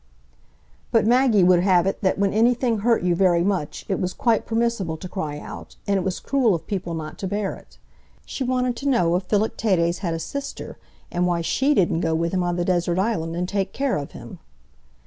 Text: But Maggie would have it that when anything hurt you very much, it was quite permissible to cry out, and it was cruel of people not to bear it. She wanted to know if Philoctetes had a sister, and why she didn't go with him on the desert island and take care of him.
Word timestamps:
But 0.91 1.05
Maggie 1.05 1.43
would 1.43 1.59
have 1.59 1.85
it 1.85 2.01
that 2.01 2.17
when 2.17 2.33
anything 2.33 2.79
hurt 2.79 3.03
you 3.03 3.13
very 3.13 3.43
much, 3.43 3.85
it 3.87 3.99
was 3.99 4.13
quite 4.15 4.47
permissible 4.47 4.97
to 4.97 5.07
cry 5.07 5.37
out, 5.37 5.75
and 5.85 5.95
it 5.97 6.03
was 6.03 6.19
cruel 6.19 6.55
of 6.55 6.65
people 6.65 6.95
not 6.95 7.19
to 7.19 7.27
bear 7.27 7.53
it. 7.55 7.77
She 8.25 8.43
wanted 8.43 8.75
to 8.77 8.89
know 8.89 9.15
if 9.15 9.25
Philoctetes 9.25 9.99
had 9.99 10.15
a 10.15 10.19
sister, 10.19 10.79
and 11.11 11.27
why 11.27 11.41
she 11.41 11.75
didn't 11.75 11.99
go 11.99 12.15
with 12.15 12.33
him 12.33 12.41
on 12.41 12.55
the 12.55 12.65
desert 12.65 12.97
island 12.97 13.35
and 13.35 13.47
take 13.47 13.73
care 13.73 13.97
of 13.97 14.13
him. 14.13 14.39